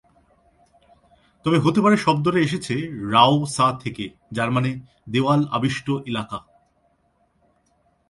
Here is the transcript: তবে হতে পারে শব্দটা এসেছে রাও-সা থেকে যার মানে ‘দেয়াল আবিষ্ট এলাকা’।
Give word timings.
তবে 1.45 1.57
হতে 1.57 1.79
পারে 1.81 1.97
শব্দটা 1.97 2.39
এসেছে 2.39 2.75
রাও-সা 3.11 3.67
থেকে 3.79 4.03
যার 4.31 4.49
মানে 4.51 4.69
‘দেয়াল 5.09 5.41
আবিষ্ট 5.51 5.87
এলাকা’। 6.05 6.37